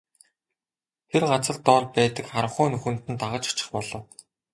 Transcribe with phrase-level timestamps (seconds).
[1.09, 4.03] Тэр газар дор байдаг харанхуй нүхэнд нь дагаж очих болов.